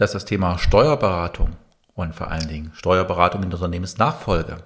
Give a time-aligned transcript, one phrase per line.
[0.00, 1.50] dass das Thema Steuerberatung
[1.94, 4.56] und vor allen Dingen Steuerberatung in der Unternehmensnachfolge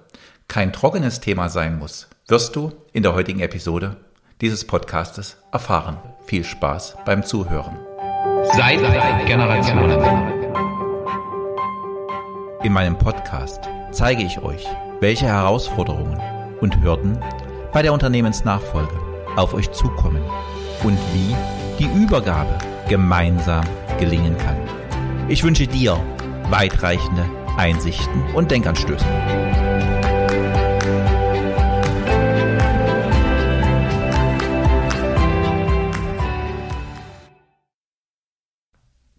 [0.47, 3.97] kein trockenes Thema sein muss, wirst du in der heutigen Episode
[4.39, 5.97] dieses Podcastes erfahren.
[6.25, 7.77] Viel Spaß beim Zuhören.
[8.53, 8.79] Seit
[9.25, 9.91] Generationen.
[12.63, 14.65] In meinem Podcast zeige ich euch,
[15.01, 16.17] welche Herausforderungen
[16.61, 17.19] und Hürden
[17.73, 18.97] bei der Unternehmensnachfolge
[19.35, 20.23] auf euch zukommen
[20.83, 21.35] und wie
[21.77, 22.57] die Übergabe
[22.87, 23.65] gemeinsam
[23.99, 24.64] gelingen kann.
[25.27, 25.95] Ich wünsche dir
[26.51, 27.25] weitreichende
[27.57, 29.03] Einsichten und Denkanstöße.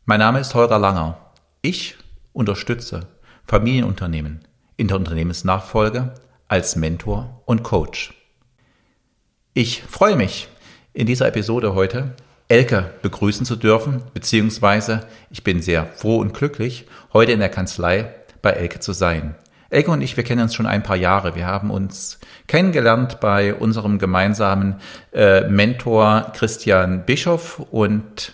[0.05, 1.33] Mein Name ist Holger Langer.
[1.61, 1.97] Ich
[2.33, 3.09] unterstütze
[3.45, 4.45] Familienunternehmen
[4.77, 6.15] in der Unternehmensnachfolge
[6.47, 8.15] als Mentor und Coach.
[9.55, 10.47] Ich freue mich,
[10.93, 12.15] in dieser Episode heute
[12.49, 18.15] Elke begrüßen zu dürfen, beziehungsweise ich bin sehr froh und glücklich, heute in der Kanzlei
[18.41, 19.35] bei Elke zu sein.
[19.69, 21.35] Elke und ich, wir kennen uns schon ein paar Jahre.
[21.35, 24.77] Wir haben uns kennengelernt bei unserem gemeinsamen
[25.13, 28.33] äh, Mentor Christian Bischoff und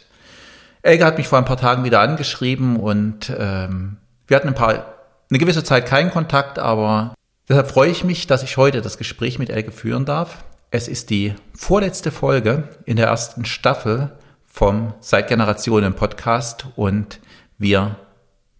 [0.83, 4.94] Elke hat mich vor ein paar Tagen wieder angeschrieben und ähm, wir hatten ein paar,
[5.31, 7.15] eine gewisse Zeit keinen Kontakt, aber
[7.48, 10.44] deshalb freue ich mich, dass ich heute das Gespräch mit Elke führen darf.
[10.75, 14.11] Es ist die vorletzte Folge in der ersten Staffel
[14.47, 17.20] vom Seit Generationen Podcast und
[17.59, 17.97] wir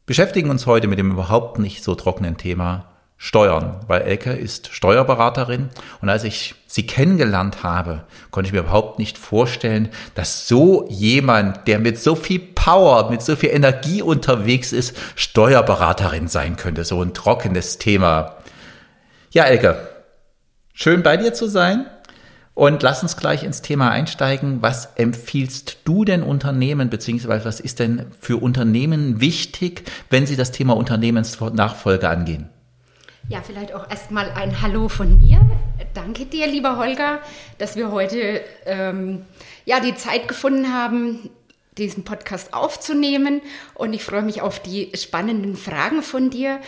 [0.05, 2.85] beschäftigen uns heute mit dem überhaupt nicht so trockenen Thema
[3.17, 5.71] Steuern, weil Elke ist Steuerberaterin
[6.03, 11.67] und als ich sie kennengelernt habe, konnte ich mir überhaupt nicht vorstellen, dass so jemand,
[11.67, 16.85] der mit so viel Power, mit so viel Energie unterwegs ist, Steuerberaterin sein könnte.
[16.85, 18.37] So ein trockenes Thema.
[19.31, 19.89] Ja, Elke,
[20.75, 21.87] schön bei dir zu sein.
[22.55, 24.61] Und lass uns gleich ins Thema einsteigen.
[24.61, 30.53] Was empfiehlst du denn Unternehmen, beziehungsweise was ist denn für Unternehmen wichtig, wenn sie das
[30.53, 32.51] Thema Unternehmensnachfolge angehen?
[33.29, 35.41] Ja, vielleicht auch erstmal ein Hallo von mir.
[35.95, 37.21] Danke dir, lieber Holger,
[37.59, 39.25] dass wir heute ähm,
[39.65, 41.31] ja, die Zeit gefunden haben,
[41.79, 43.41] diesen Podcast aufzunehmen.
[43.75, 46.61] Und ich freue mich auf die spannenden Fragen von dir.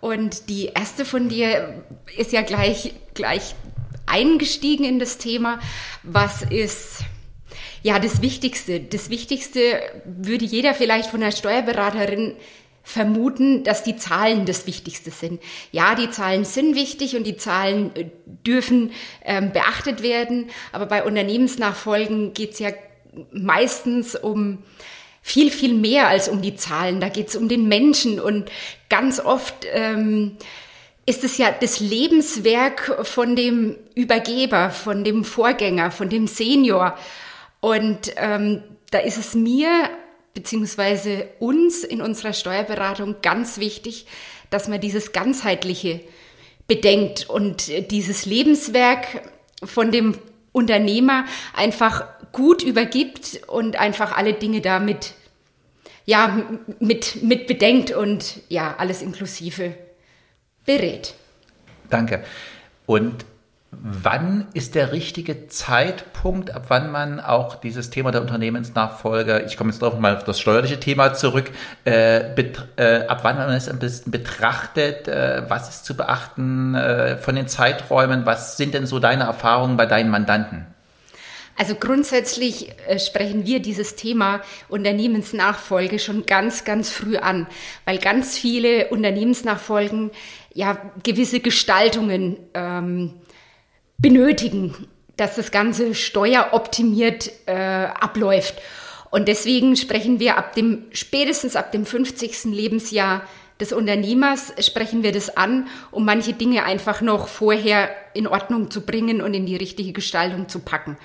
[0.00, 1.82] Und die erste von dir
[2.16, 3.54] ist ja gleich, gleich
[4.12, 5.58] eingestiegen in das Thema.
[6.02, 7.00] Was ist
[7.82, 8.78] ja das Wichtigste?
[8.80, 12.36] Das Wichtigste würde jeder vielleicht von einer Steuerberaterin
[12.84, 15.40] vermuten, dass die Zahlen das Wichtigste sind.
[15.70, 18.06] Ja, die Zahlen sind wichtig und die Zahlen äh,
[18.46, 18.90] dürfen
[19.24, 22.70] ähm, beachtet werden, aber bei Unternehmensnachfolgen geht es ja
[23.30, 24.58] meistens um
[25.22, 27.00] viel, viel mehr als um die Zahlen.
[27.00, 28.50] Da geht es um den Menschen und
[28.88, 30.36] ganz oft ähm,
[31.04, 36.96] ist es ja das Lebenswerk von dem Übergeber, von dem Vorgänger, von dem Senior.
[37.60, 39.90] Und ähm, da ist es mir
[40.34, 44.06] beziehungsweise uns in unserer Steuerberatung ganz wichtig,
[44.50, 46.00] dass man dieses ganzheitliche
[46.68, 49.22] bedenkt und dieses Lebenswerk
[49.64, 50.16] von dem
[50.52, 51.24] Unternehmer
[51.54, 55.14] einfach gut übergibt und einfach alle Dinge damit
[56.04, 56.44] ja
[56.78, 59.74] mit mit bedenkt und ja alles inklusive
[60.64, 61.14] berät.
[61.90, 62.22] Danke.
[62.86, 63.24] Und
[63.72, 69.70] wann ist der richtige Zeitpunkt, ab wann man auch dieses Thema der Unternehmensnachfolge, ich komme
[69.70, 71.50] jetzt doch mal auf das steuerliche Thema zurück,
[71.84, 72.18] äh,
[72.76, 77.34] äh, ab wann man es am besten betrachtet, äh, was ist zu beachten äh, von
[77.34, 80.66] den Zeiträumen, was sind denn so deine Erfahrungen bei deinen Mandanten?
[81.58, 87.46] Also grundsätzlich äh, sprechen wir dieses Thema Unternehmensnachfolge schon ganz, ganz früh an,
[87.84, 90.10] weil ganz viele Unternehmensnachfolgen
[90.54, 93.14] ja gewisse Gestaltungen ähm,
[93.98, 94.74] benötigen,
[95.16, 98.54] dass das Ganze steueroptimiert äh, abläuft.
[99.10, 102.44] Und deswegen sprechen wir ab dem spätestens ab dem 50.
[102.44, 103.22] Lebensjahr
[103.60, 108.80] des Unternehmers sprechen wir das an, um manche Dinge einfach noch vorher in Ordnung zu
[108.80, 110.96] bringen und in die richtige Gestaltung zu packen.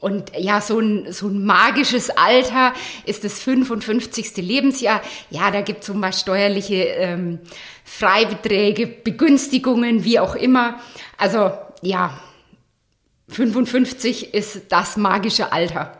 [0.00, 2.72] Und ja, so ein, so ein magisches Alter
[3.04, 4.36] ist das 55.
[4.38, 5.02] Lebensjahr.
[5.28, 7.38] Ja, da gibt es zum Beispiel steuerliche ähm,
[7.84, 10.80] Freibeträge, Begünstigungen, wie auch immer.
[11.18, 11.52] Also
[11.82, 12.18] ja,
[13.28, 15.92] 55 ist das magische Alter.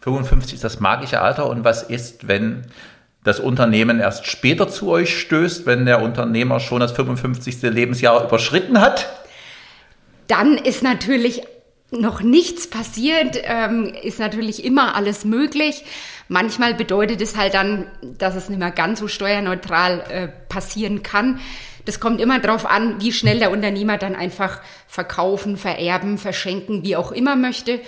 [0.00, 1.48] 55 ist das magische Alter.
[1.48, 2.66] Und was ist, wenn
[3.22, 7.62] das Unternehmen erst später zu euch stößt, wenn der Unternehmer schon das 55.
[7.62, 9.08] Lebensjahr überschritten hat?
[10.26, 11.42] Dann ist natürlich
[11.92, 15.84] noch nichts passiert, ähm, ist natürlich immer alles möglich.
[16.28, 17.86] Manchmal bedeutet es halt dann,
[18.18, 21.40] dass es nicht mehr ganz so steuerneutral äh, passieren kann.
[21.84, 26.96] Das kommt immer darauf an, wie schnell der Unternehmer dann einfach verkaufen, vererben, verschenken, wie
[26.96, 27.80] auch immer möchte.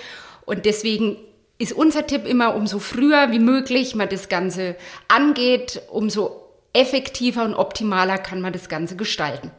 [0.45, 1.17] Und deswegen
[1.59, 4.77] ist unser Tipp immer, umso früher wie möglich man das Ganze
[5.09, 6.43] angeht, umso
[6.73, 9.53] effektiver und optimaler kann man das Ganze gestalten.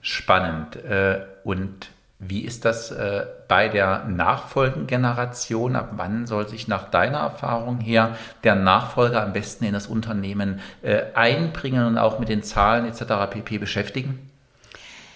[0.00, 0.76] Spannend.
[0.76, 1.88] Äh, und
[2.20, 5.76] wie ist das äh, bei der nachfolgenden Generation?
[5.76, 10.60] Ab wann soll sich nach deiner Erfahrung her der Nachfolger am besten in das Unternehmen
[10.82, 13.30] äh, einbringen und auch mit den Zahlen etc.
[13.30, 13.58] pp.
[13.58, 14.18] beschäftigen?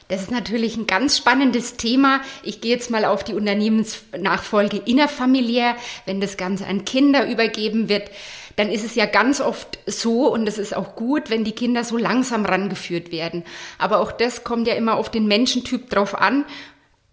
[0.09, 2.21] Das ist natürlich ein ganz spannendes Thema.
[2.43, 5.75] Ich gehe jetzt mal auf die Unternehmensnachfolge innerfamiliär.
[6.05, 8.11] Wenn das Ganze an Kinder übergeben wird,
[8.57, 11.85] dann ist es ja ganz oft so, und das ist auch gut, wenn die Kinder
[11.85, 13.45] so langsam rangeführt werden.
[13.79, 16.45] Aber auch das kommt ja immer auf den Menschentyp drauf an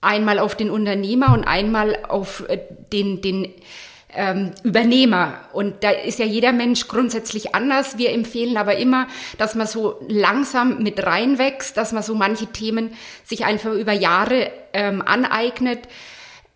[0.01, 2.59] einmal auf den Unternehmer und einmal auf äh,
[2.94, 3.53] den, den
[4.13, 5.39] ähm, Übernehmer.
[5.53, 7.97] Und da ist ja jeder Mensch grundsätzlich anders.
[7.97, 9.07] Wir empfehlen aber immer,
[9.38, 12.94] dass man so langsam mit reinwächst, dass man so manche Themen
[13.24, 15.80] sich einfach über Jahre ähm, aneignet.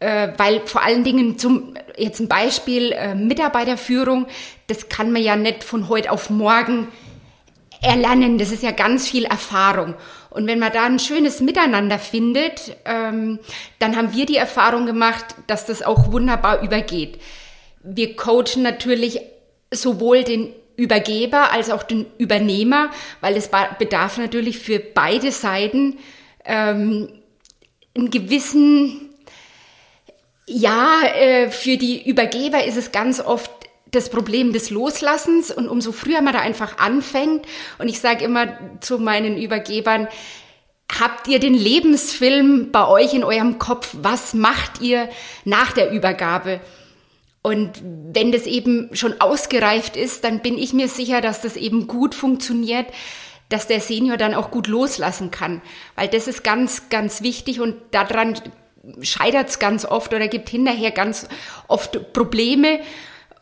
[0.04, 4.28] Äh, weil vor allen Dingen zum, jetzt ein Beispiel, äh, Mitarbeiterführung,
[4.68, 6.90] das kann man ja nicht von heute auf morgen
[7.82, 8.38] erlernen.
[8.38, 9.94] Das ist ja ganz viel Erfahrung.
[10.30, 13.40] Und wenn man da ein schönes Miteinander findet, ähm,
[13.80, 17.22] dann haben wir die Erfahrung gemacht, dass das auch wunderbar übergeht.
[17.82, 19.22] Wir coachen natürlich
[19.72, 22.90] sowohl den Übergeber als auch den Übernehmer,
[23.22, 25.98] weil es bedarf natürlich für beide Seiten
[26.44, 27.08] ähm,
[27.96, 29.03] einen gewissen,
[30.48, 33.52] ja, äh, für die Übergeber ist es ganz oft
[33.92, 37.46] das Problem des Loslassens und umso früher man da einfach anfängt
[37.78, 38.48] und ich sage immer
[38.82, 40.08] zu meinen Übergebern,
[41.00, 45.10] habt ihr den Lebensfilm bei euch in eurem Kopf, was macht ihr
[45.46, 46.60] nach der Übergabe?
[47.42, 51.88] Und wenn das eben schon ausgereift ist, dann bin ich mir sicher, dass das eben
[51.88, 52.88] gut funktioniert,
[53.50, 55.62] dass der Senior dann auch gut loslassen kann.
[55.96, 58.40] Weil das ist ganz, ganz wichtig und daran
[59.02, 61.28] scheitert es ganz oft oder gibt hinterher ganz
[61.68, 62.80] oft Probleme.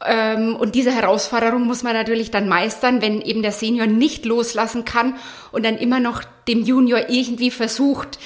[0.05, 4.85] Ähm, und diese Herausforderung muss man natürlich dann meistern, wenn eben der Senior nicht loslassen
[4.85, 5.15] kann
[5.51, 8.19] und dann immer noch dem Junior irgendwie versucht,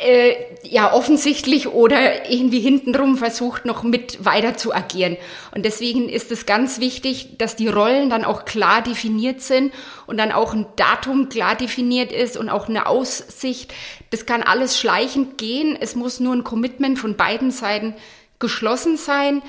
[0.00, 5.16] äh, ja offensichtlich oder irgendwie hintenrum versucht, noch mit weiter zu agieren.
[5.54, 9.72] Und deswegen ist es ganz wichtig, dass die Rollen dann auch klar definiert sind
[10.06, 13.72] und dann auch ein Datum klar definiert ist und auch eine Aussicht.
[14.10, 15.76] Das kann alles schleichend gehen.
[15.80, 17.94] Es muss nur ein Commitment von beiden Seiten
[18.38, 19.42] geschlossen sein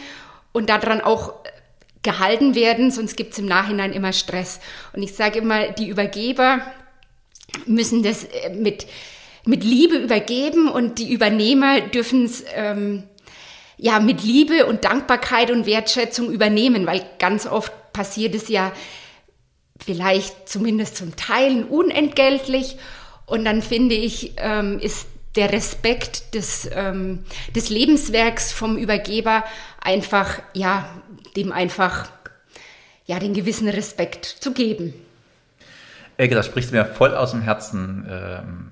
[0.54, 1.34] und daran auch
[2.04, 4.62] gehalten werden, sonst gibt es im Nachhinein immer Stress.
[4.94, 6.62] Und ich sage immer, die Übergeber
[7.66, 8.88] müssen das äh, mit,
[9.48, 13.04] mit Liebe übergeben und die Übernehmer dürfen es ähm,
[13.78, 18.72] ja mit Liebe und Dankbarkeit und Wertschätzung übernehmen, weil ganz oft passiert es ja
[19.84, 22.78] vielleicht zumindest zum Teil unentgeltlich.
[23.26, 27.24] Und dann finde ich, ähm, ist der Respekt des, ähm,
[27.56, 29.44] des Lebenswerks vom Übergeber
[29.82, 30.90] einfach, ja,
[31.36, 32.10] dem einfach
[33.06, 34.94] ja, den gewissen Respekt zu geben.
[36.18, 38.06] Elke, das sprichst du mir voll aus dem Herzen.
[38.10, 38.72] Ähm,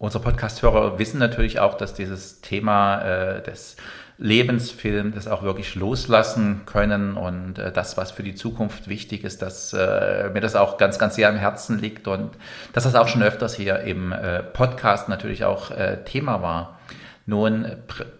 [0.00, 3.76] unsere Podcast-Hörer wissen natürlich auch, dass dieses Thema äh, des
[4.16, 9.42] Lebensfilms das auch wirklich loslassen können und äh, das, was für die Zukunft wichtig ist,
[9.42, 12.30] dass äh, mir das auch ganz, ganz sehr am Herzen liegt und
[12.72, 16.78] dass das auch schon öfters hier im äh, Podcast natürlich auch äh, Thema war.
[17.26, 17.66] Nun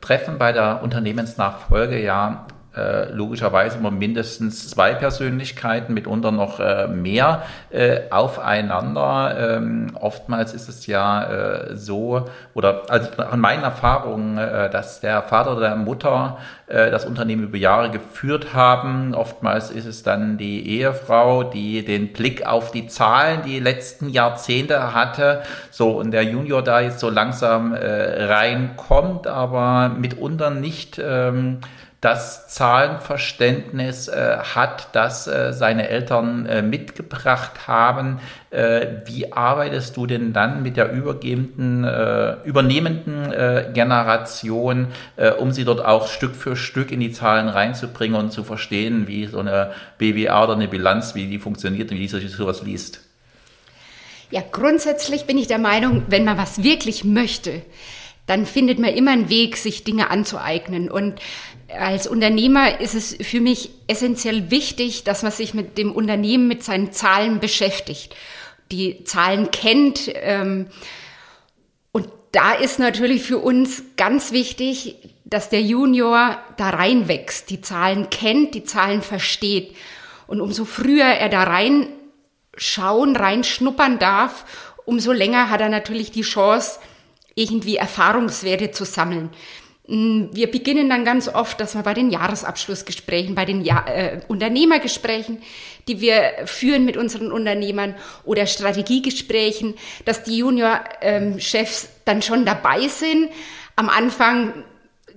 [0.02, 7.42] treffen bei der Unternehmensnachfolge ja äh, logischerweise immer mindestens zwei Persönlichkeiten, mitunter noch äh, mehr
[7.70, 9.56] äh, aufeinander.
[9.56, 15.22] Ähm, oftmals ist es ja äh, so, oder also an meinen Erfahrungen, äh, dass der
[15.22, 16.38] Vater oder der Mutter
[16.72, 19.12] das Unternehmen über Jahre geführt haben.
[19.12, 24.94] Oftmals ist es dann die Ehefrau, die den Blick auf die Zahlen die letzten Jahrzehnte
[24.94, 25.42] hatte.
[25.72, 31.58] So, und der Junior da jetzt so langsam reinkommt, aber mitunter nicht ähm,
[32.00, 38.20] das Zahlenverständnis äh, hat, das äh, seine Eltern äh, mitgebracht haben.
[38.50, 44.88] Äh, wie arbeitest du denn dann mit der übergebenden, äh, übernehmenden äh, Generation,
[45.38, 49.26] um sie dort auch Stück für Stück in die Zahlen reinzubringen und zu verstehen, wie
[49.26, 53.00] so eine BWA oder eine Bilanz, wie die funktioniert und wie sich sowas liest?
[54.30, 57.62] Ja, grundsätzlich bin ich der Meinung, wenn man was wirklich möchte,
[58.30, 60.88] dann findet man immer einen Weg, sich Dinge anzueignen.
[60.88, 61.20] Und
[61.68, 66.62] als Unternehmer ist es für mich essentiell wichtig, dass man sich mit dem Unternehmen, mit
[66.62, 68.14] seinen Zahlen beschäftigt,
[68.70, 70.12] die Zahlen kennt.
[70.14, 70.68] Ähm,
[71.90, 74.94] und da ist natürlich für uns ganz wichtig,
[75.24, 79.74] dass der Junior da reinwächst, die Zahlen kennt, die Zahlen versteht.
[80.28, 84.44] Und umso früher er da reinschauen, reinschnuppern darf,
[84.84, 86.78] umso länger hat er natürlich die Chance,
[87.40, 89.30] irgendwie Erfahrungswerte zu sammeln.
[89.90, 94.20] Mm, wir beginnen dann ganz oft, dass wir bei den Jahresabschlussgesprächen, bei den ja äh,
[94.28, 95.42] Unternehmergesprächen,
[95.88, 102.86] die wir führen mit unseren Unternehmern oder Strategiegesprächen, dass die Junior-Chefs ähm, dann schon dabei
[102.86, 103.30] sind.
[103.74, 104.64] Am Anfang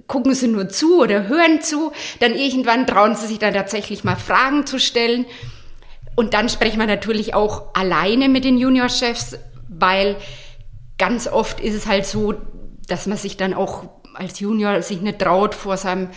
[0.07, 4.15] gucken sie nur zu oder hören zu, dann irgendwann trauen sie sich dann tatsächlich mal
[4.15, 5.25] Fragen zu stellen.
[6.15, 9.37] Und dann sprechen wir natürlich auch alleine mit den Juniorchefs,
[9.69, 10.15] weil
[11.03, 12.33] ganz oft ist es halt so,
[12.87, 13.83] dass man sich dann auch
[14.13, 16.07] als Junior sich nicht traut, vor seinem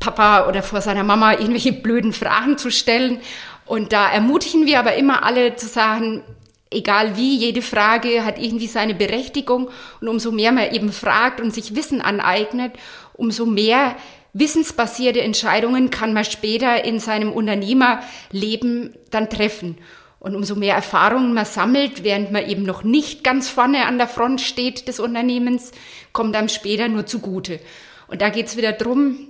[0.00, 3.20] Papa oder vor seiner Mama irgendwelche blöden Fragen zu stellen.
[3.66, 6.22] Und da ermutigen wir aber immer alle zu sagen,
[6.70, 9.68] egal wie, jede Frage hat irgendwie seine Berechtigung.
[10.00, 12.72] Und umso mehr man eben fragt und sich Wissen aneignet,
[13.12, 13.94] umso mehr
[14.32, 19.76] wissensbasierte Entscheidungen kann man später in seinem Unternehmerleben dann treffen.
[20.24, 24.08] Und umso mehr Erfahrungen man sammelt, während man eben noch nicht ganz vorne an der
[24.08, 25.72] Front steht des Unternehmens,
[26.14, 27.60] kommt einem später nur zugute.
[28.06, 29.28] Und da geht es wieder drum,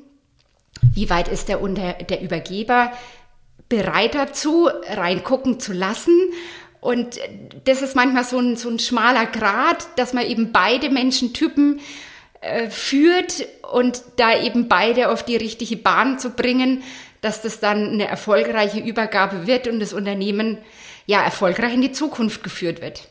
[0.95, 2.93] wie weit ist der, Unter der Übergeber
[3.69, 6.17] bereit dazu, reingucken zu lassen.
[6.81, 7.19] Und
[7.65, 11.81] das ist manchmal so ein, so ein schmaler Grad, dass man eben beide Menschentypen
[12.41, 16.85] äh, führt und da eben beide auf die richtige Bahn zu bringen,
[17.21, 20.59] dass das dann eine erfolgreiche Übergabe wird und das Unternehmen
[21.07, 23.09] ja erfolgreich in die Zukunft geführt wird.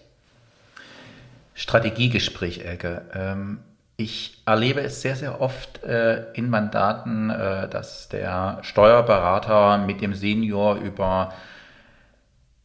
[1.54, 3.04] Strategiegespräch, Elke.
[3.14, 3.60] Ähm,
[3.96, 10.16] ich erlebe es sehr, sehr oft äh, in Mandaten, äh, dass der Steuerberater mit dem
[10.16, 11.34] Senior über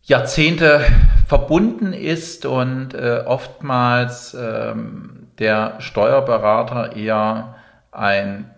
[0.02, 0.86] Jahrzehnte
[1.26, 7.56] verbunden ist und äh, oftmals ähm, der Steuerberater eher
[7.92, 8.50] ein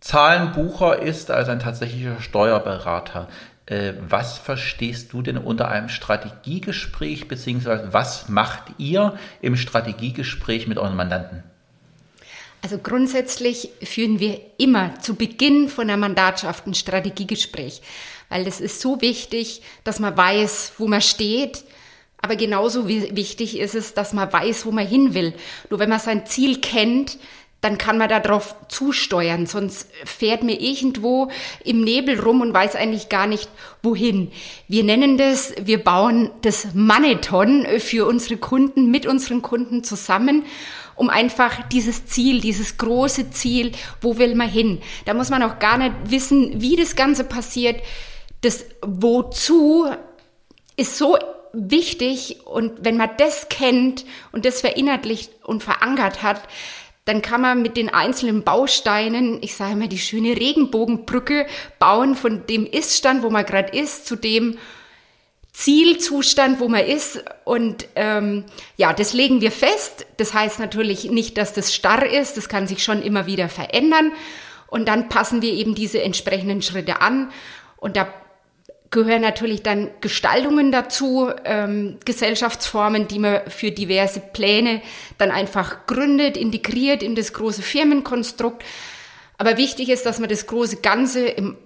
[0.00, 3.28] Zahlenbucher ist als ein tatsächlicher Steuerberater.
[3.66, 10.78] Äh, was verstehst du denn unter einem Strategiegespräch, beziehungsweise was macht ihr im Strategiegespräch mit
[10.78, 11.42] euren Mandanten?
[12.60, 17.82] Also grundsätzlich führen wir immer zu Beginn von der Mandatschaft ein Strategiegespräch,
[18.30, 21.64] weil es ist so wichtig, dass man weiß, wo man steht,
[22.24, 25.34] aber genauso wichtig ist es, dass man weiß, wo man hin will.
[25.68, 27.18] Nur wenn man sein Ziel kennt,
[27.64, 29.46] dann kann man darauf zusteuern.
[29.46, 31.30] Sonst fährt mir irgendwo
[31.64, 33.48] im Nebel rum und weiß eigentlich gar nicht,
[33.82, 34.30] wohin.
[34.68, 40.44] Wir nennen das, wir bauen das Maneton für unsere Kunden, mit unseren Kunden zusammen
[40.96, 44.80] um einfach dieses Ziel, dieses große Ziel, wo will man hin?
[45.06, 47.82] Da muss man auch gar nicht wissen, wie das Ganze passiert.
[48.42, 49.88] Das Wozu
[50.76, 51.18] ist so
[51.52, 56.42] wichtig und wenn man das kennt und das verinnerlicht und verankert hat,
[57.04, 61.46] dann kann man mit den einzelnen Bausteinen, ich sage mal, die schöne Regenbogenbrücke
[61.78, 64.56] bauen von dem Iststand, wo man gerade ist, zu dem
[65.52, 67.22] Zielzustand, wo man ist.
[67.44, 68.44] Und ähm,
[68.76, 70.06] ja, das legen wir fest.
[70.16, 72.36] Das heißt natürlich nicht, dass das starr ist.
[72.36, 74.12] Das kann sich schon immer wieder verändern.
[74.66, 77.30] Und dann passen wir eben diese entsprechenden Schritte an.
[77.76, 78.08] Und da
[78.94, 84.80] gehören natürlich dann Gestaltungen dazu, ähm, Gesellschaftsformen, die man für diverse Pläne
[85.18, 88.62] dann einfach gründet, integriert in das große Firmenkonstrukt.
[89.36, 91.56] Aber wichtig ist, dass man das große Ganze im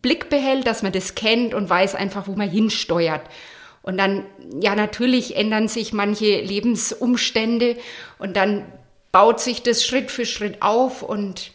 [0.00, 3.22] Blick behält, dass man das kennt und weiß einfach, wo man hinsteuert.
[3.82, 4.24] Und dann,
[4.60, 7.76] ja, natürlich ändern sich manche Lebensumstände
[8.18, 8.64] und dann
[9.10, 11.50] baut sich das Schritt für Schritt auf und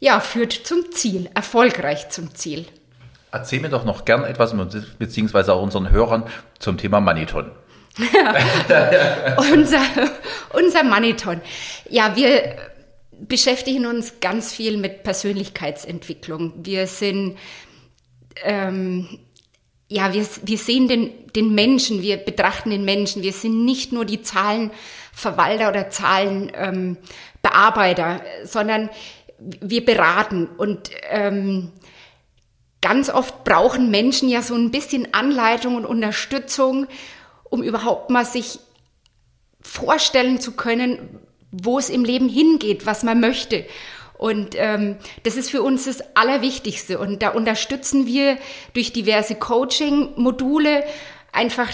[0.00, 2.66] ja, führt zum Ziel, erfolgreich zum Ziel.
[3.30, 4.54] Erzähl mir doch noch gern etwas,
[4.98, 6.24] beziehungsweise auch unseren Hörern
[6.58, 7.50] zum Thema Maniton.
[9.52, 9.80] unser,
[10.52, 11.40] unser Maniton.
[11.90, 12.56] Ja, wir
[13.20, 16.64] beschäftigen uns ganz viel mit Persönlichkeitsentwicklung.
[16.64, 17.36] Wir sind,
[18.44, 19.18] ähm,
[19.88, 23.22] ja, wir, wir sehen den, den Menschen, wir betrachten den Menschen.
[23.22, 28.90] Wir sind nicht nur die Zahlenverwalter oder Zahlenbearbeiter, ähm, sondern
[29.38, 31.72] wir beraten und ähm,
[32.80, 36.86] ganz oft brauchen Menschen ja so ein bisschen Anleitung und Unterstützung,
[37.44, 38.60] um überhaupt mal sich
[39.60, 41.20] vorstellen zu können,
[41.50, 43.64] wo es im Leben hingeht, was man möchte.
[44.18, 46.98] Und ähm, das ist für uns das Allerwichtigste.
[46.98, 48.36] Und da unterstützen wir
[48.74, 50.84] durch diverse Coaching-Module
[51.32, 51.72] einfach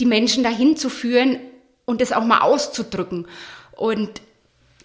[0.00, 1.38] die Menschen dahin zu führen
[1.84, 3.26] und das auch mal auszudrücken.
[3.76, 4.22] Und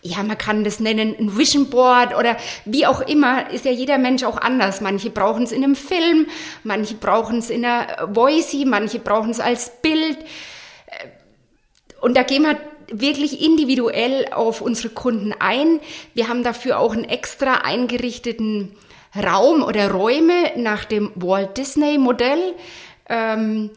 [0.01, 3.97] ja, man kann das nennen, ein Vision Board oder wie auch immer, ist ja jeder
[3.97, 4.79] Mensch auch anders.
[4.81, 6.27] Manche brauchen es in einem Film,
[6.63, 10.17] manche brauchen es in einer Voice, manche brauchen es als Bild.
[11.99, 12.57] Und da gehen wir
[12.91, 15.79] wirklich individuell auf unsere Kunden ein.
[16.13, 18.75] Wir haben dafür auch einen extra eingerichteten
[19.15, 22.55] Raum oder Räume nach dem Walt Disney Modell.
[23.09, 23.71] Ähm,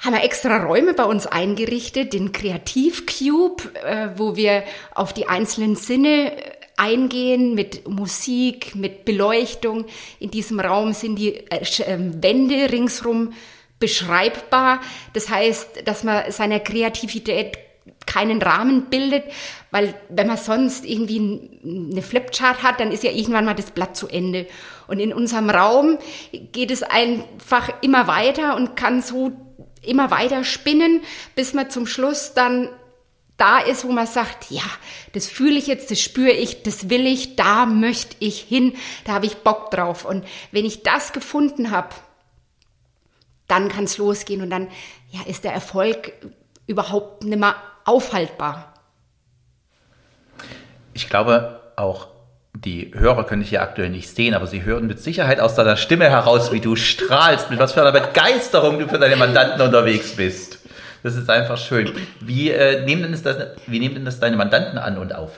[0.00, 4.64] haben wir extra Räume bei uns eingerichtet, den Kreativcube, äh, wo wir
[4.94, 9.84] auf die einzelnen Sinne äh, eingehen mit Musik, mit Beleuchtung.
[10.18, 13.34] In diesem Raum sind die äh, ähm, Wände ringsrum
[13.78, 14.80] beschreibbar.
[15.12, 17.58] Das heißt, dass man seiner Kreativität
[18.06, 19.24] keinen Rahmen bildet,
[19.70, 23.96] weil wenn man sonst irgendwie eine Flipchart hat, dann ist ja irgendwann mal das Blatt
[23.96, 24.46] zu Ende.
[24.88, 25.98] Und in unserem Raum
[26.52, 29.32] geht es einfach immer weiter und kann so
[29.82, 31.02] immer weiter spinnen,
[31.34, 32.68] bis man zum Schluss dann
[33.36, 34.62] da ist, wo man sagt, ja,
[35.14, 39.12] das fühle ich jetzt, das spüre ich, das will ich, da möchte ich hin, da
[39.12, 40.04] habe ich Bock drauf.
[40.04, 41.94] Und wenn ich das gefunden habe,
[43.48, 44.68] dann kann es losgehen und dann
[45.10, 46.12] ja, ist der Erfolg
[46.66, 48.74] überhaupt nicht mehr aufhaltbar.
[50.92, 52.08] Ich glaube auch
[52.52, 55.76] die Hörer können dich ja aktuell nicht sehen, aber sie hören mit Sicherheit aus deiner
[55.76, 60.16] Stimme heraus, wie du strahlst, mit was für einer Begeisterung du für deine Mandanten unterwegs
[60.16, 60.58] bist.
[61.02, 61.92] Das ist einfach schön.
[62.20, 65.30] Wie, äh, nehmen denn das, wie nehmen denn das deine Mandanten an und auf?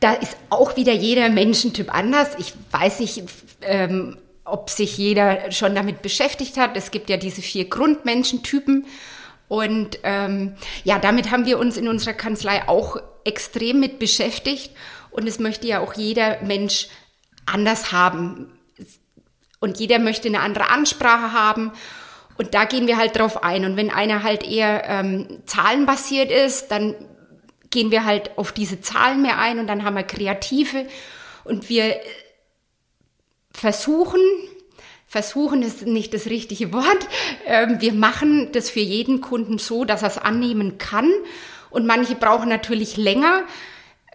[0.00, 2.30] Da ist auch wieder jeder Menschentyp anders.
[2.38, 3.22] Ich weiß nicht,
[3.60, 6.76] ähm, ob sich jeder schon damit beschäftigt hat.
[6.76, 8.86] Es gibt ja diese vier Grundmenschentypen.
[9.46, 14.72] Und ähm, ja, damit haben wir uns in unserer Kanzlei auch extrem mit beschäftigt.
[15.10, 16.88] Und es möchte ja auch jeder Mensch
[17.46, 18.52] anders haben.
[19.58, 21.72] Und jeder möchte eine andere Ansprache haben.
[22.38, 23.64] Und da gehen wir halt drauf ein.
[23.64, 26.94] Und wenn einer halt eher ähm, zahlenbasiert ist, dann
[27.70, 30.86] gehen wir halt auf diese Zahlen mehr ein und dann haben wir Kreative.
[31.44, 31.96] Und wir
[33.52, 34.20] versuchen,
[35.06, 37.08] versuchen ist nicht das richtige Wort,
[37.46, 41.10] ähm, wir machen das für jeden Kunden so, dass er es annehmen kann.
[41.70, 43.44] Und manche brauchen natürlich länger.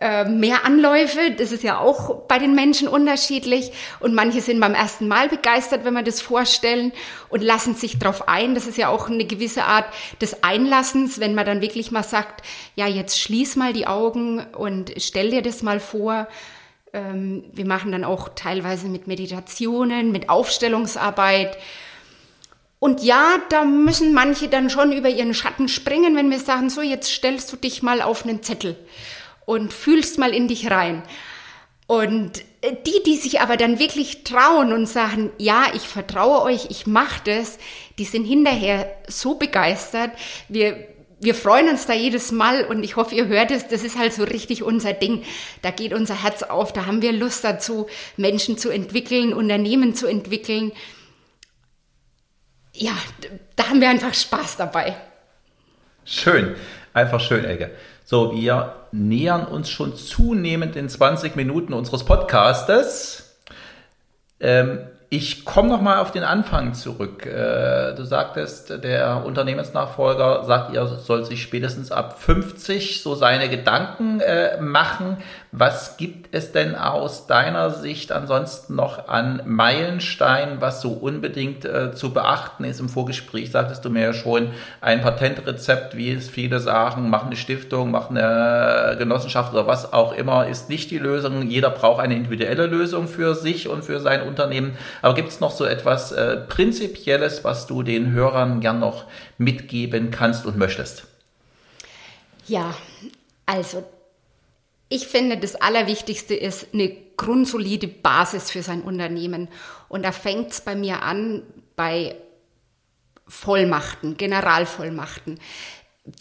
[0.01, 1.31] Äh, mehr Anläufe.
[1.37, 3.71] Das ist ja auch bei den Menschen unterschiedlich.
[4.01, 6.91] Und manche sind beim ersten Mal begeistert, wenn wir das vorstellen
[7.29, 8.55] und lassen sich drauf ein.
[8.55, 9.85] Das ist ja auch eine gewisse Art
[10.19, 12.45] des Einlassens, wenn man dann wirklich mal sagt,
[12.75, 16.27] ja, jetzt schließ mal die Augen und stell dir das mal vor.
[16.91, 21.57] Ähm, wir machen dann auch teilweise mit Meditationen, mit Aufstellungsarbeit.
[22.79, 26.81] Und ja, da müssen manche dann schon über ihren Schatten springen, wenn wir sagen, so,
[26.81, 28.75] jetzt stellst du dich mal auf einen Zettel
[29.45, 31.03] und fühlst mal in dich rein.
[31.87, 32.43] Und
[32.85, 37.21] die, die sich aber dann wirklich trauen und sagen, ja, ich vertraue euch, ich mache
[37.25, 37.59] das,
[37.99, 40.11] die sind hinterher so begeistert.
[40.49, 40.87] Wir,
[41.19, 44.13] wir freuen uns da jedes Mal und ich hoffe, ihr hört es, das ist halt
[44.13, 45.23] so richtig unser Ding.
[45.61, 47.85] Da geht unser Herz auf, da haben wir Lust dazu,
[48.17, 50.71] Menschen zu entwickeln, Unternehmen zu entwickeln.
[52.77, 52.91] Ja,
[53.55, 54.95] da haben wir einfach Spaß dabei.
[56.03, 56.55] Schön,
[56.93, 57.71] einfach schön, Elke.
[58.03, 63.39] So, wir nähern uns schon zunehmend in 20 Minuten unseres Podcastes.
[64.39, 67.25] Ähm, ich komme nochmal auf den Anfang zurück.
[67.25, 74.19] Äh, du sagtest, der Unternehmensnachfolger sagt, er soll sich spätestens ab 50 so seine Gedanken
[74.19, 75.17] äh, machen.
[75.51, 81.93] Was gibt es denn aus deiner Sicht ansonsten noch an Meilensteinen, was so unbedingt äh,
[81.93, 82.79] zu beachten ist?
[82.79, 84.49] Im Vorgespräch sagtest du mir ja schon,
[84.81, 90.13] ein Patentrezept, wie es viele sagen, mach eine Stiftung, mach eine Genossenschaft oder was auch
[90.13, 91.47] immer, ist nicht die Lösung.
[91.47, 94.77] Jeder braucht eine individuelle Lösung für sich und für sein Unternehmen.
[95.05, 99.05] Aber gibt es noch so etwas äh, Prinzipielles, was du den Hörern gern noch
[99.37, 101.05] mitgeben kannst und möchtest?
[102.47, 102.73] Ja,
[103.45, 103.83] also
[104.89, 109.47] ich finde, das Allerwichtigste ist eine grundsolide Basis für sein Unternehmen.
[109.89, 111.43] Und da fängt es bei mir an
[111.75, 112.15] bei
[113.27, 115.39] Vollmachten, Generalvollmachten.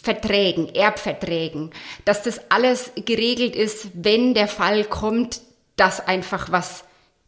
[0.03, 1.71] Verträgen, Erbverträgen,
[2.05, 5.41] dass das alles geregelt ist, wenn der Fall kommt,
[5.75, 6.83] dass einfach was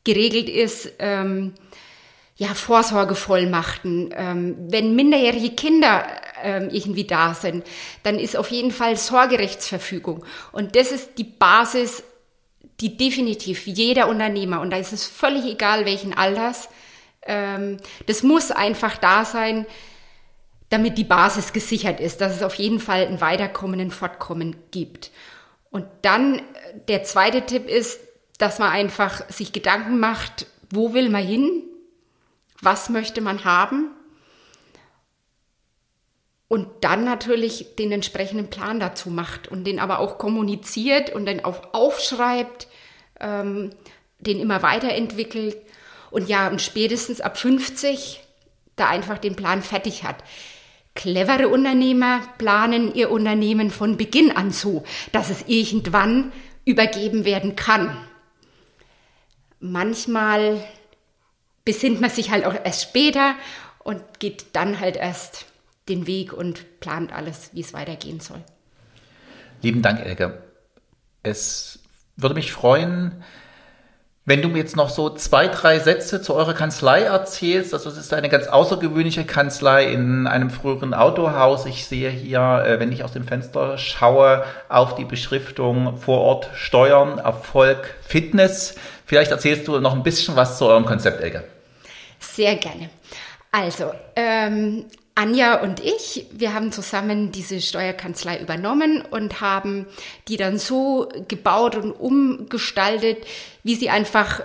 [0.08, 1.54] geregelt ist, ähm,
[2.38, 4.14] ja, Vorsorgevollmachten.
[4.16, 6.08] Ähm, wenn minderjährige Kinder
[6.42, 7.66] ähm, irgendwie da sind,
[8.04, 10.24] dann ist auf jeden Fall Sorgerechtsverfügung.
[10.54, 12.04] Und das ist die Basis,
[12.80, 16.70] die definitiv jeder Unternehmer, und da ist es völlig egal, welchen Alters,
[17.24, 19.66] ähm, das muss einfach da sein,
[20.70, 25.12] damit die Basis gesichert ist, dass es auf jeden Fall ein Weiterkommen, ein Fortkommen gibt.
[25.70, 26.42] Und dann äh,
[26.88, 28.00] der zweite Tipp ist,
[28.38, 31.64] dass man einfach sich Gedanken macht, wo will man hin?
[32.62, 33.92] Was möchte man haben?
[36.48, 41.44] Und dann natürlich den entsprechenden Plan dazu macht und den aber auch kommuniziert und dann
[41.44, 42.68] auch aufschreibt,
[43.20, 43.72] ähm,
[44.20, 45.58] den immer weiterentwickelt
[46.10, 48.22] und ja, und spätestens ab 50
[48.78, 50.24] da einfach den Plan fertig hat.
[50.96, 56.32] Clevere Unternehmer planen ihr Unternehmen von Beginn an so, dass es irgendwann
[56.66, 57.98] übergeben werden kann
[59.60, 60.64] manchmal
[61.66, 63.36] besinnt man sich halt auch erst später
[63.80, 65.46] und geht dann halt erst
[65.90, 68.42] den Weg und plant alles, wie es weitergehen soll.
[69.62, 70.42] Lieben Dank, Elke.
[71.24, 71.80] Es
[72.16, 73.24] würde mich freuen,
[74.28, 77.96] wenn du mir jetzt noch so zwei, drei Sätze zu eurer Kanzlei erzählst, also es
[77.98, 81.66] ist eine ganz außergewöhnliche Kanzlei in einem früheren Autohaus.
[81.66, 86.50] Ich sehe hier, äh, wenn ich aus dem Fenster schaue, auf die Beschriftung vor Ort
[86.56, 88.76] Steuern, Erfolg, Fitness.
[89.08, 91.46] Vielleicht erzählst du noch ein bisschen was zu eurem Konzept, Elke.
[92.20, 92.90] Sehr gerne.
[93.52, 99.86] Also, ähm, Anja und ich, wir haben zusammen diese Steuerkanzlei übernommen und haben
[100.28, 103.26] die dann so gebaut und umgestaltet,
[103.64, 104.42] wie sie einfach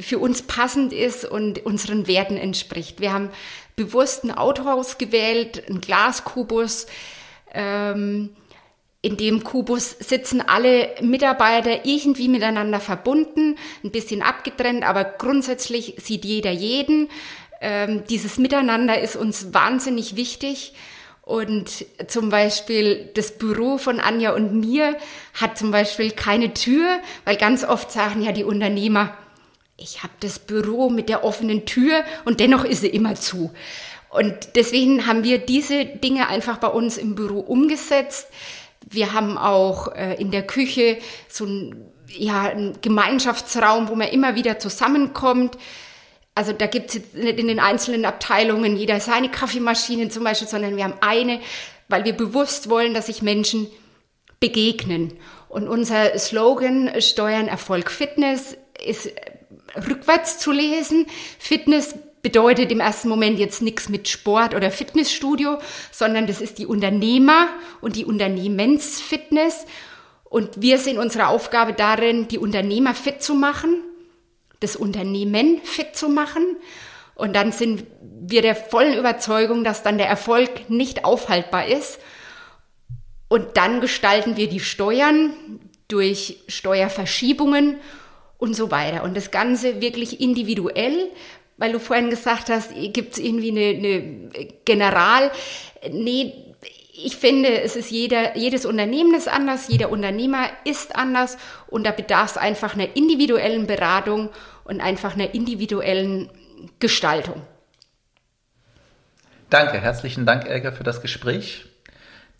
[0.00, 3.00] für uns passend ist und unseren Werten entspricht.
[3.00, 3.28] Wir haben
[3.76, 6.86] bewusst ein Autohaus gewählt, ein Glaskubus.
[7.52, 8.30] Ähm,
[9.06, 16.24] in dem Kubus sitzen alle Mitarbeiter irgendwie miteinander verbunden, ein bisschen abgetrennt, aber grundsätzlich sieht
[16.24, 17.08] jeder jeden.
[17.60, 20.72] Ähm, dieses Miteinander ist uns wahnsinnig wichtig.
[21.22, 24.96] Und zum Beispiel das Büro von Anja und mir
[25.34, 29.16] hat zum Beispiel keine Tür, weil ganz oft sagen ja die Unternehmer,
[29.76, 33.52] ich habe das Büro mit der offenen Tür und dennoch ist sie immer zu.
[34.08, 38.28] Und deswegen haben wir diese Dinge einfach bei uns im Büro umgesetzt.
[38.86, 44.34] Wir haben auch äh, in der Küche so ein, ja, einen Gemeinschaftsraum, wo man immer
[44.34, 45.58] wieder zusammenkommt
[46.36, 50.76] also da gibt es nicht in den einzelnen Abteilungen jeder seine Kaffeemaschine zum Beispiel, sondern
[50.76, 51.40] wir haben eine,
[51.88, 53.68] weil wir bewusst wollen, dass sich Menschen
[54.38, 55.14] begegnen.
[55.48, 59.10] Und unser Slogan Steuern, Erfolg, Fitness ist
[59.88, 61.06] rückwärts zu lesen.
[61.38, 61.94] Fitness
[62.26, 65.58] bedeutet im ersten Moment jetzt nichts mit Sport oder Fitnessstudio,
[65.92, 67.48] sondern das ist die Unternehmer
[67.80, 69.66] und die Unternehmensfitness.
[70.24, 73.82] Und wir sehen unsere Aufgabe darin, die Unternehmer fit zu machen
[74.60, 76.56] das Unternehmen fit zu machen.
[77.14, 81.98] Und dann sind wir der vollen Überzeugung, dass dann der Erfolg nicht aufhaltbar ist.
[83.28, 85.32] Und dann gestalten wir die Steuern
[85.88, 87.76] durch Steuerverschiebungen
[88.38, 89.02] und so weiter.
[89.02, 91.10] Und das Ganze wirklich individuell,
[91.56, 95.30] weil du vorhin gesagt hast, gibt es irgendwie eine, eine General.
[95.90, 96.32] Nee,
[96.92, 101.36] ich finde, es ist jeder, jedes Unternehmen ist anders, jeder Unternehmer ist anders
[101.68, 104.30] und da bedarf es einfach einer individuellen Beratung
[104.64, 106.30] und einfach einer individuellen
[106.78, 107.42] Gestaltung.
[109.50, 111.66] Danke, herzlichen Dank, Elke, für das Gespräch.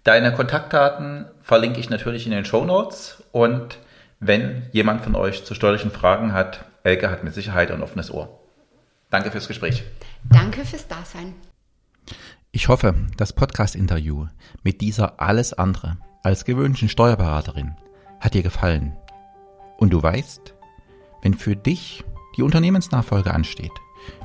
[0.04, 3.78] Deine Kontaktdaten verlinke ich natürlich in den Show Notes und
[4.18, 8.45] wenn jemand von euch zu steuerlichen Fragen hat, Elke hat mit Sicherheit ein offenes Ohr.
[9.10, 9.84] Danke fürs Gespräch.
[10.24, 11.34] Danke fürs Dasein.
[12.50, 14.26] Ich hoffe, das Podcast-Interview
[14.62, 17.76] mit dieser alles andere als gewöhnlichen Steuerberaterin
[18.20, 18.96] hat dir gefallen.
[19.76, 20.54] Und du weißt,
[21.22, 22.02] wenn für dich
[22.36, 23.72] die Unternehmensnachfolge ansteht,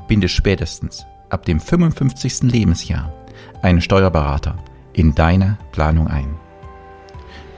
[0.08, 2.44] binde spätestens ab dem 55.
[2.44, 3.13] Lebensjahr
[3.62, 4.58] einen Steuerberater
[4.94, 6.36] in deine Planung ein.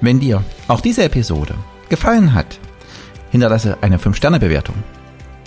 [0.01, 1.55] Wenn dir auch diese Episode
[1.89, 2.59] gefallen hat,
[3.31, 4.75] hinterlasse eine 5-Sterne-Bewertung.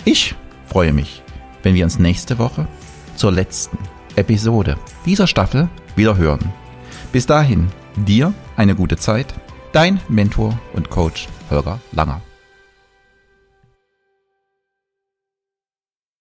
[0.03, 0.35] Ich
[0.65, 1.21] freue mich,
[1.63, 2.67] wenn wir uns nächste Woche
[3.15, 3.77] zur letzten
[4.15, 6.53] Episode dieser Staffel wieder hören.
[7.11, 9.33] Bis dahin, dir eine gute Zeit.
[9.71, 12.21] Dein Mentor und Coach Holger Langer.